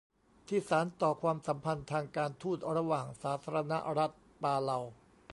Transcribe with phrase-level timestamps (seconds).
[0.47, 4.79] ที่สานต่อความสัมพันธ์ทางการฑูตระหว่างสาธารณรัฐปาเลา